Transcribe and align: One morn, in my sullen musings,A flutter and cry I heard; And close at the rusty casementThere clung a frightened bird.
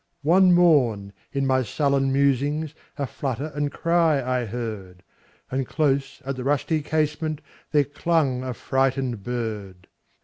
One 0.23 0.53
morn, 0.53 1.13
in 1.31 1.45
my 1.45 1.61
sullen 1.61 2.11
musings,A 2.11 3.05
flutter 3.05 3.51
and 3.53 3.71
cry 3.71 4.19
I 4.39 4.45
heard; 4.45 5.03
And 5.51 5.67
close 5.67 6.23
at 6.25 6.37
the 6.37 6.43
rusty 6.43 6.81
casementThere 6.81 7.93
clung 7.93 8.41
a 8.41 8.55
frightened 8.55 9.21
bird. 9.21 9.89